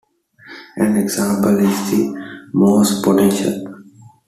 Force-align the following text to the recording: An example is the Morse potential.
An 0.77 0.97
example 0.97 1.59
is 1.59 1.91
the 1.91 2.49
Morse 2.55 3.03
potential. 3.03 3.67